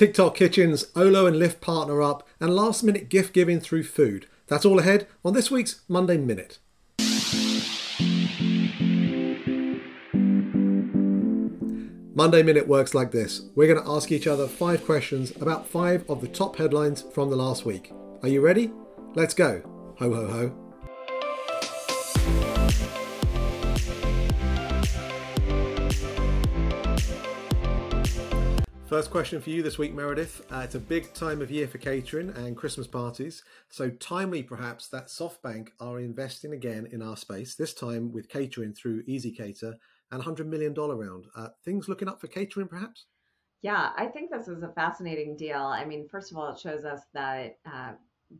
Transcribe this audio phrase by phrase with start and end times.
[0.00, 4.26] TikTok Kitchens, Olo and Lyft partner up, and last minute gift giving through food.
[4.46, 6.58] That's all ahead on this week's Monday Minute.
[12.14, 13.42] Monday Minute works like this.
[13.54, 17.28] We're going to ask each other five questions about five of the top headlines from
[17.28, 17.92] the last week.
[18.22, 18.72] Are you ready?
[19.14, 19.60] Let's go.
[19.98, 20.69] Ho, ho, ho.
[28.90, 30.44] First question for you this week, Meredith.
[30.50, 33.44] Uh, it's a big time of year for catering and Christmas parties.
[33.68, 38.72] So, timely perhaps that SoftBank are investing again in our space, this time with catering
[38.72, 39.74] through ezCater
[40.10, 41.26] and $100 million round.
[41.36, 43.04] Uh, things looking up for catering perhaps?
[43.62, 45.62] Yeah, I think this is a fascinating deal.
[45.62, 47.92] I mean, first of all, it shows us that uh,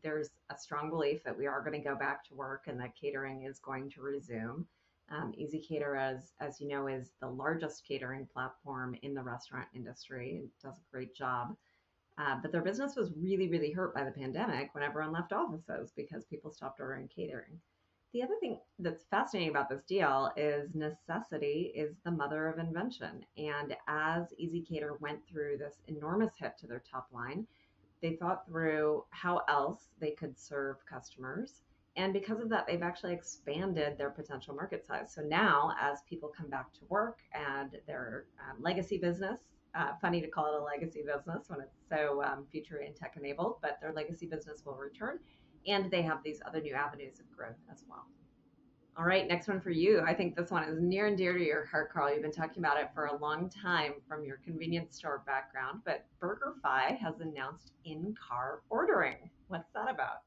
[0.03, 2.97] there's a strong belief that we are going to go back to work and that
[3.01, 4.67] catering is going to resume.
[5.11, 5.35] Um,
[5.69, 10.43] Cater, as as you know, is the largest catering platform in the restaurant industry.
[10.45, 11.57] It does a great job.
[12.19, 15.93] Uh, but their business was really, really hurt by the pandemic when everyone left offices
[15.97, 17.59] because people stopped ordering catering.
[18.13, 23.25] The other thing that's fascinating about this deal is necessity is the mother of invention.
[23.37, 27.47] And as ezCater went through this enormous hit to their top line,
[28.03, 31.63] they thought through how else they could serve customers
[31.97, 35.13] and because of that, they've actually expanded their potential market size.
[35.13, 39.41] So now, as people come back to work and their um, legacy business,
[39.75, 43.15] uh, funny to call it a legacy business when it's so um, future and tech
[43.17, 45.19] enabled, but their legacy business will return.
[45.67, 48.07] And they have these other new avenues of growth as well.
[48.99, 50.01] All right, next one for you.
[50.01, 52.13] I think this one is near and dear to your heart, Carl.
[52.13, 56.07] You've been talking about it for a long time from your convenience store background, but
[56.21, 59.31] BurgerFi has announced in car ordering.
[59.49, 60.23] What's that about?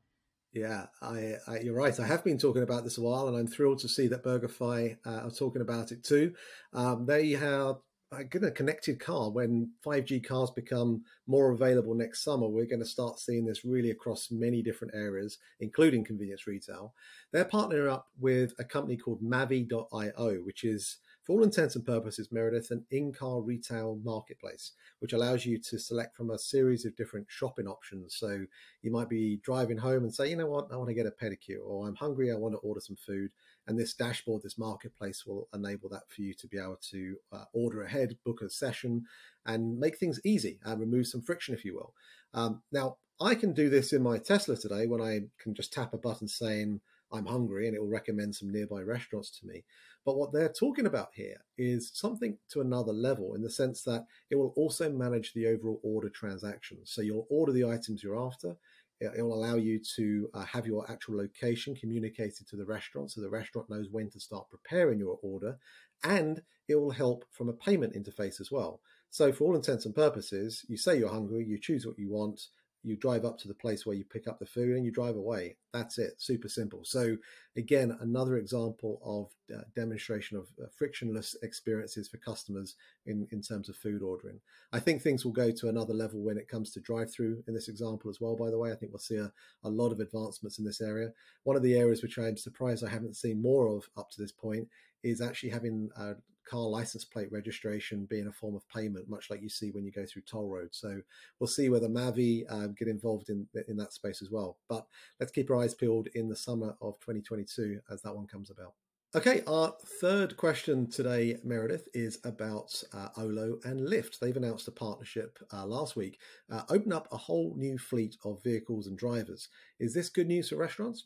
[0.53, 1.99] Yeah, I, I, you're right.
[1.99, 4.97] I have been talking about this a while, and I'm thrilled to see that BurgerFi
[5.03, 6.35] uh, are talking about it too.
[6.73, 7.77] Um, they have
[8.11, 9.31] a connected car.
[9.31, 13.89] When 5G cars become more available next summer, we're going to start seeing this really
[13.89, 16.93] across many different areas, including convenience retail.
[17.31, 22.31] They're partnering up with a company called Mavi.io, which is for all intents and purposes,
[22.31, 26.95] Meredith, an in car retail marketplace, which allows you to select from a series of
[26.97, 28.15] different shopping options.
[28.17, 28.45] So
[28.81, 31.11] you might be driving home and say, you know what, I want to get a
[31.11, 33.31] pedicure, or I'm hungry, I want to order some food.
[33.67, 37.45] And this dashboard, this marketplace will enable that for you to be able to uh,
[37.53, 39.05] order ahead, book a session,
[39.45, 41.93] and make things easy and remove some friction, if you will.
[42.33, 45.93] Um, now, I can do this in my Tesla today when I can just tap
[45.93, 46.81] a button saying,
[47.13, 49.63] I'm hungry and it will recommend some nearby restaurants to me.
[50.05, 54.05] But what they're talking about here is something to another level in the sense that
[54.29, 56.91] it will also manage the overall order transactions.
[56.91, 58.57] So you'll order the items you're after.
[58.99, 63.21] It will allow you to uh, have your actual location communicated to the restaurant so
[63.21, 65.57] the restaurant knows when to start preparing your order.
[66.03, 68.81] And it will help from a payment interface as well.
[69.09, 72.47] So, for all intents and purposes, you say you're hungry, you choose what you want,
[72.83, 75.15] you drive up to the place where you pick up the food and you drive
[75.15, 75.55] away.
[75.73, 76.15] That's it.
[76.17, 76.81] Super simple.
[76.83, 77.17] So,
[77.55, 83.69] again, another example of uh, demonstration of uh, frictionless experiences for customers in, in terms
[83.69, 84.39] of food ordering.
[84.73, 87.53] I think things will go to another level when it comes to drive through in
[87.53, 88.71] this example as well, by the way.
[88.71, 89.31] I think we'll see a,
[89.63, 91.11] a lot of advancements in this area.
[91.43, 94.31] One of the areas which I'm surprised I haven't seen more of up to this
[94.31, 94.67] point
[95.03, 96.13] is actually having a
[96.45, 99.91] car license plate registration being a form of payment, much like you see when you
[99.91, 100.77] go through toll roads.
[100.77, 101.01] So
[101.39, 104.57] we'll see whether Mavi uh, get involved in in that space as well.
[104.67, 104.85] But
[105.19, 108.73] let's keep our eyes peeled in the summer of 2022 as that one comes about.
[109.15, 114.17] Okay, our third question today, Meredith, is about uh, Olo and Lyft.
[114.17, 116.19] They've announced a partnership uh, last week,
[116.51, 119.49] uh, open up a whole new fleet of vehicles and drivers.
[119.79, 121.05] Is this good news for restaurants?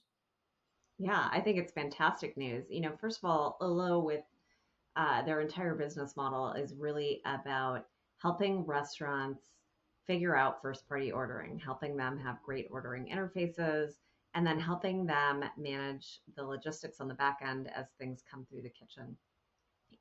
[1.00, 2.66] Yeah, I think it's fantastic news.
[2.70, 4.24] You know, first of all, Olo with
[4.96, 7.86] uh, their entire business model is really about
[8.20, 9.44] helping restaurants
[10.08, 13.92] figure out first party ordering, helping them have great ordering interfaces,
[14.34, 18.64] and then helping them manage the logistics on the back end as things come through
[18.64, 19.16] the kitchen.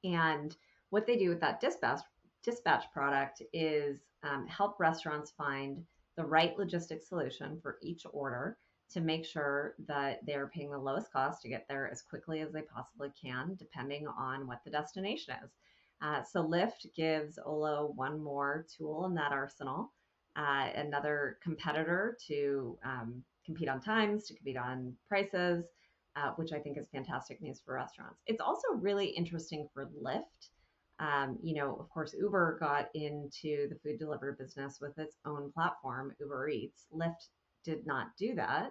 [0.04, 0.56] And
[0.90, 2.00] what they do with that dispatch
[2.42, 5.84] dispatch product is um, help restaurants find
[6.16, 8.56] the right logistics solution for each order
[8.90, 12.52] to make sure that they're paying the lowest cost to get there as quickly as
[12.52, 15.50] they possibly can, depending on what the destination is.
[16.02, 19.92] Uh, so Lyft gives Olo one more tool in that arsenal,
[20.36, 25.64] uh, another competitor to um, compete on times, to compete on prices,
[26.16, 28.20] uh, which I think is fantastic news for restaurants.
[28.26, 30.50] It's also really interesting for Lyft.
[30.98, 35.52] Um, you know, of course, Uber got into the food delivery business with its own
[35.52, 36.86] platform, Uber Eats.
[36.94, 37.28] Lyft
[37.66, 38.70] did not do that.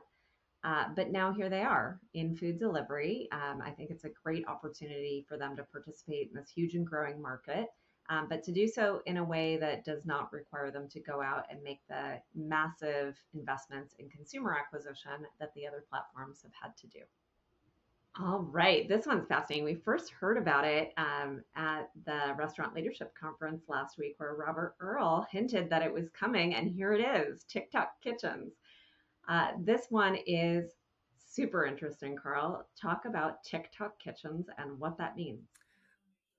[0.63, 3.27] Uh, but now here they are in food delivery.
[3.31, 6.87] Um, I think it's a great opportunity for them to participate in this huge and
[6.87, 7.67] growing market.
[8.09, 11.21] um, but to do so in a way that does not require them to go
[11.21, 16.77] out and make the massive investments in consumer acquisition that the other platforms have had
[16.77, 16.99] to do.
[18.17, 19.65] All right, this one's fascinating.
[19.65, 24.75] We first heard about it um, at the Restaurant Leadership Conference last week, where Robert
[24.79, 28.53] Earl hinted that it was coming, and here it is TikTok Kitchens.
[29.27, 30.71] Uh, this one is
[31.17, 32.65] super interesting, Carl.
[32.79, 35.47] Talk about TikTok Kitchens and what that means.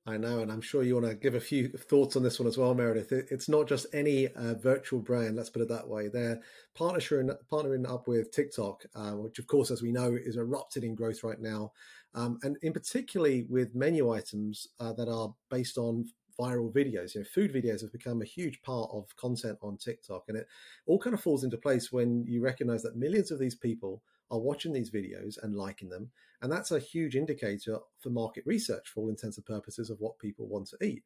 [0.08, 2.46] I know, and I'm sure you want to give a few thoughts on this one
[2.46, 3.10] as well, Meredith.
[3.10, 6.06] It's not just any uh, virtual brand, let's put it that way.
[6.06, 6.40] They're
[6.78, 10.94] partnering, partnering up with TikTok, uh, which, of course, as we know, is erupted in
[10.94, 11.72] growth right now.
[12.14, 16.06] Um, and in particularly with menu items uh, that are based on
[16.38, 17.14] viral videos.
[17.14, 20.46] You know, food videos have become a huge part of content on TikTok, and it
[20.86, 24.40] all kind of falls into place when you recognize that millions of these people are
[24.40, 26.10] watching these videos and liking them.
[26.42, 30.18] And that's a huge indicator for market research for all intents and purposes of what
[30.18, 31.02] people want to eat.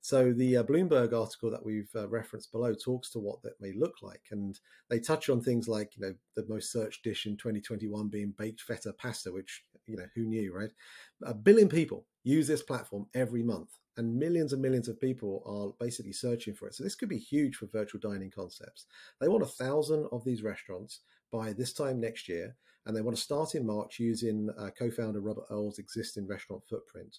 [0.00, 3.72] So the uh, Bloomberg article that we've uh, referenced below talks to what that may
[3.72, 4.58] look like, and
[4.88, 8.60] they touch on things like you know the most searched dish in 2021 being baked
[8.60, 10.70] feta pasta, which you know who knew, right?
[11.22, 15.84] A billion people use this platform every month, and millions and millions of people are
[15.84, 16.74] basically searching for it.
[16.74, 18.86] So this could be huge for virtual dining concepts.
[19.20, 21.00] They want a thousand of these restaurants
[21.30, 22.56] by this time next year,
[22.86, 27.18] and they want to start in March using uh, co-founder Robert Earl's existing restaurant footprint.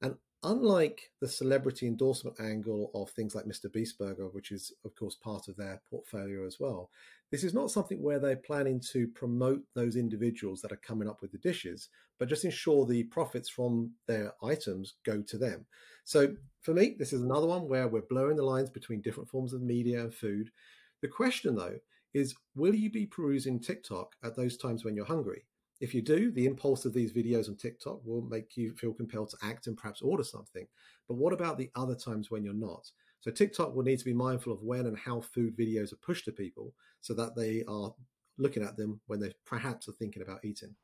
[0.00, 3.72] And unlike the celebrity endorsement angle of things like Mr.
[3.72, 6.90] Beast Burger, which is of course part of their portfolio as well,
[7.30, 11.20] this is not something where they're planning to promote those individuals that are coming up
[11.22, 11.88] with the dishes,
[12.18, 15.66] but just ensure the profits from their items go to them.
[16.04, 19.52] So for me, this is another one where we're blurring the lines between different forms
[19.52, 20.50] of media and food.
[21.02, 21.78] The question though
[22.14, 25.44] is will you be perusing TikTok at those times when you're hungry?
[25.80, 29.30] If you do, the impulse of these videos on TikTok will make you feel compelled
[29.30, 30.66] to act and perhaps order something.
[31.08, 32.90] But what about the other times when you're not?
[33.20, 36.26] So TikTok will need to be mindful of when and how food videos are pushed
[36.26, 37.94] to people so that they are
[38.38, 40.74] looking at them when they perhaps are thinking about eating.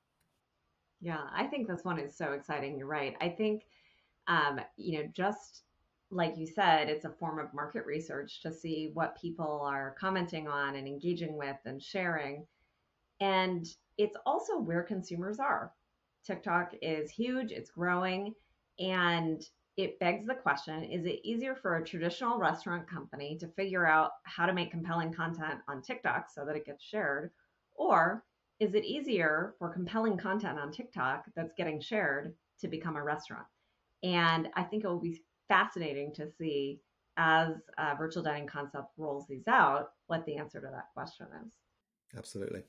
[1.01, 2.79] Yeah, I think this one is so exciting.
[2.79, 3.17] You're right.
[3.21, 3.65] I think,
[4.29, 5.63] um, you know, just
[6.11, 10.49] like you said, it's a form of market research to see what people are commenting
[10.49, 12.47] on and engaging with and sharing.
[13.21, 13.67] And
[13.99, 15.73] it's also where consumers are.
[16.25, 18.35] TikTok is huge, it's growing,
[18.79, 19.43] and
[19.77, 24.13] it begs the question is it easier for a traditional restaurant company to figure out
[24.25, 27.31] how to make compelling content on TikTok so that it gets shared?
[27.75, 28.25] Or
[28.59, 33.47] is it easier for compelling content on TikTok that's getting shared to become a restaurant?
[34.03, 36.81] And I think it will be fascinating to see
[37.19, 41.53] as uh, virtual dining concept rolls these out what the answer to that question is.
[42.17, 42.63] Absolutely.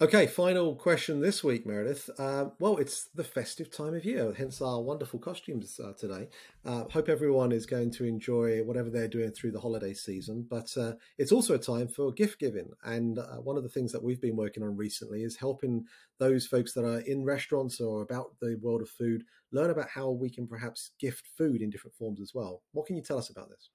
[0.00, 2.08] Okay, final question this week, Meredith.
[2.20, 6.28] Uh, well, it's the festive time of year, hence our wonderful costumes uh, today.
[6.64, 10.72] Uh, hope everyone is going to enjoy whatever they're doing through the holiday season, but
[10.76, 12.70] uh, it's also a time for gift giving.
[12.84, 15.84] And uh, one of the things that we've been working on recently is helping
[16.20, 20.10] those folks that are in restaurants or about the world of food learn about how
[20.10, 22.62] we can perhaps gift food in different forms as well.
[22.70, 23.70] What can you tell us about this?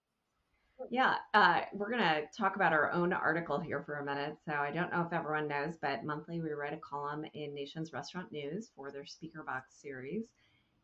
[0.90, 4.38] Yeah, uh, we're going to talk about our own article here for a minute.
[4.46, 7.94] So I don't know if everyone knows, but monthly we write a column in Nation's
[7.94, 10.24] Restaurant News for their Speaker Box series.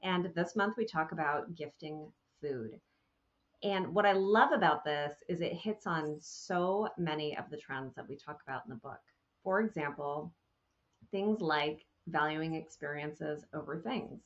[0.02, 2.12] And this month we talk about gifting
[2.42, 2.80] food.
[3.64, 7.94] And what I love about this is it hits on so many of the trends
[7.96, 9.02] that we talk about in the book.
[9.44, 10.32] For example,
[11.12, 14.22] things like valuing experiences over things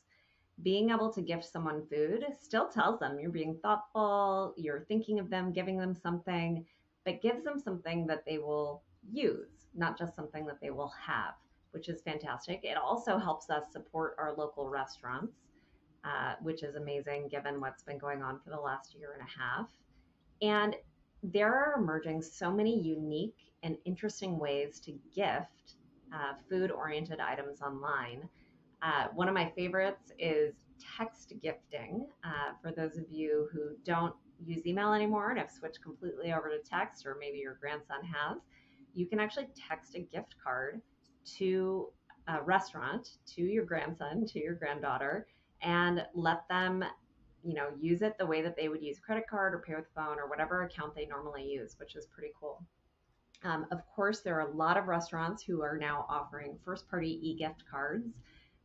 [0.61, 5.29] being able to gift someone food still tells them you're being thoughtful, you're thinking of
[5.29, 6.65] them, giving them something,
[7.05, 11.33] but gives them something that they will use, not just something that they will have,
[11.71, 12.61] which is fantastic.
[12.63, 15.35] It also helps us support our local restaurants,
[16.03, 19.39] uh, which is amazing given what's been going on for the last year and a
[19.39, 19.69] half.
[20.41, 20.75] And
[21.23, 25.75] there are emerging so many unique and interesting ways to gift
[26.13, 28.29] uh, food oriented items online
[28.83, 30.55] uh, one of my favorites is
[30.97, 32.07] text gifting.
[32.23, 34.13] Uh, for those of you who don't
[34.45, 38.39] use email anymore and have switched completely over to text, or maybe your grandson has,
[38.93, 40.81] you can actually text a gift card
[41.37, 41.87] to
[42.27, 45.27] a restaurant, to your grandson, to your granddaughter,
[45.61, 46.83] and let them
[47.43, 49.85] you know use it the way that they would use credit card or pay with
[49.95, 52.63] phone or whatever account they normally use which is pretty cool
[53.43, 57.19] um, of course there are a lot of restaurants who are now offering first party
[57.21, 58.13] e-gift cards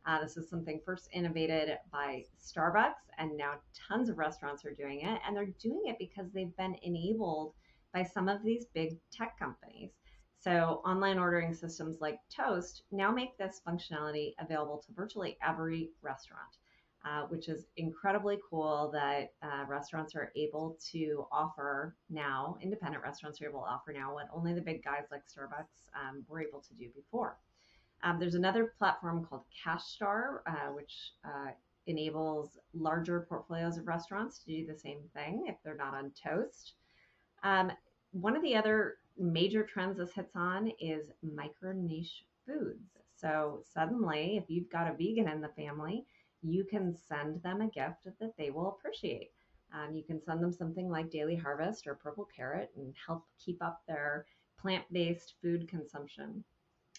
[0.05, 3.53] uh, this is something first innovated by Starbucks, and now
[3.87, 5.19] tons of restaurants are doing it.
[5.25, 7.53] And they're doing it because they've been enabled
[7.93, 9.91] by some of these big tech companies.
[10.39, 16.57] So, online ordering systems like Toast now make this functionality available to virtually every restaurant.
[17.05, 23.41] uh, which is incredibly cool that uh, restaurants are able to offer now, independent restaurants
[23.41, 26.59] are able to offer now what only the big guys like Starbucks um, were able
[26.59, 27.37] to do before.
[28.03, 31.51] Um, there's another platform called CashStar, uh, which uh,
[31.87, 36.73] enables larger portfolios of restaurants to do the same thing if they're not on Toast.
[37.43, 37.71] Um,
[38.11, 42.97] one of the other major trends this hits on is micro niche foods.
[43.15, 46.05] So suddenly, if you've got a vegan in the family,
[46.41, 49.31] you can send them a gift that they will appreciate.
[49.73, 53.61] Um, you can send them something like Daily Harvest or Purple Carrot and help keep
[53.61, 54.25] up their
[54.59, 56.43] plant based food consumption.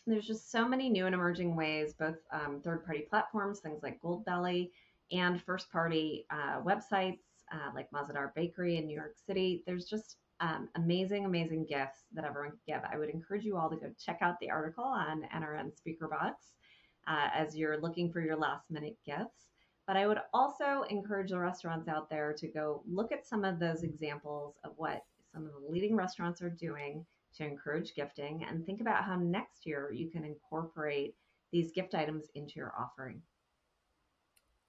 [0.06, 4.00] There's just so many new and emerging ways, both um, third party platforms, things like
[4.00, 4.70] Goldbelly,
[5.12, 7.18] and first party uh, websites
[7.52, 9.62] uh, like Mah-Ze-Dahr Bakery in New York City.
[9.66, 12.82] There's just um, amazing, amazing gifts that everyone can give.
[12.90, 16.32] I would encourage you all to go check out the article on NRN SpeakerBox
[17.06, 19.48] uh, as you're looking for your last minute gifts.
[19.86, 23.58] But I would also encourage the restaurants out there to go look at some of
[23.58, 27.04] those examples of what some of the leading restaurants are doing
[27.36, 31.14] to encourage gifting and think about how next year you can incorporate
[31.52, 33.22] these gift items into your offering.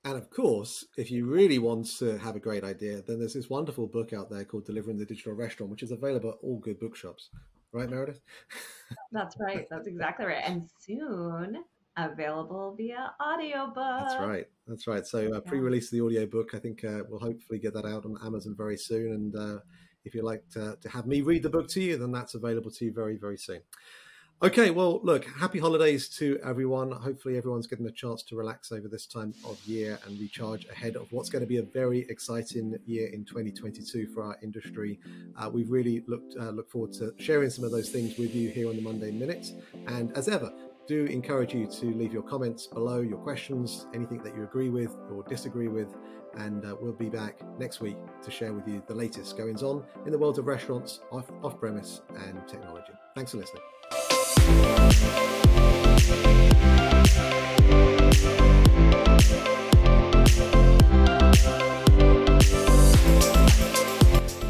[0.04, 3.50] And of course, if you really want to have a great idea, then there's this
[3.50, 6.80] wonderful book out there called Delivering the Digital Restaurant, which is available at all good
[6.80, 7.30] bookshops.
[7.72, 8.20] Right, Meredith?
[9.12, 9.68] That's right.
[9.70, 10.44] That's exactly right.
[10.44, 11.64] And soon
[11.98, 13.76] available via audiobook.
[13.76, 14.46] That's right.
[14.66, 15.06] That's right.
[15.06, 16.56] So uh, pre-release of the audiobook.
[16.56, 19.14] I think uh, we'll hopefully get that out on Amazon very soon.
[19.14, 19.60] And uh,
[20.06, 22.72] if you'd like to, to have me read the book to you, then that's available
[22.72, 23.62] to you very, very soon.
[24.44, 26.92] Okay, well, look, happy holidays to everyone.
[26.92, 30.96] Hopefully, everyone's getting a chance to relax over this time of year and recharge ahead
[30.96, 35.00] of what's going to be a very exciting year in 2022 for our industry.
[35.38, 38.50] Uh, we've really looked uh, look forward to sharing some of those things with you
[38.50, 39.52] here on the Monday Minute.
[39.86, 40.52] And as ever,
[40.88, 44.98] do encourage you to leave your comments below, your questions, anything that you agree with
[45.12, 45.96] or disagree with.
[46.38, 49.84] And uh, we'll be back next week to share with you the latest goings on
[50.06, 52.94] in the world of restaurants, off, premise, and technology.
[53.16, 53.62] Thanks for listening.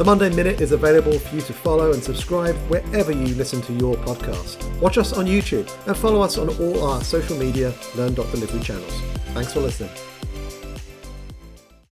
[0.01, 3.73] The Monday Minute is available for you to follow and subscribe wherever you listen to
[3.73, 4.57] your podcast.
[4.79, 8.99] Watch us on YouTube and follow us on all our social media Learn Delivery channels.
[9.35, 9.91] Thanks for listening.